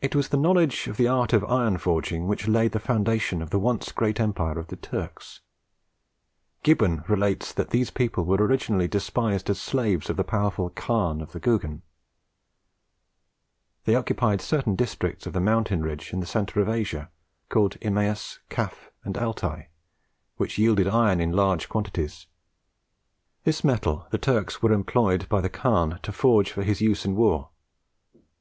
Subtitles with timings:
[0.00, 3.50] It was the knowledge of the art of iron forging which laid the foundation of
[3.50, 5.40] the once great empire of the Turks.
[6.64, 11.30] Gibbon relates that these people were originally the despised slaves of the powerful Khan of
[11.30, 11.82] the Geougen.
[13.84, 17.08] They occupied certain districts of the mountain ridge in the centre of Asia,
[17.48, 19.68] called Imaus, Caf, and Altai,
[20.38, 22.26] which yielded iron in large quantities.
[23.44, 27.14] This metal the Turks were employed by the Khan to forge for his use in
[27.14, 27.50] war.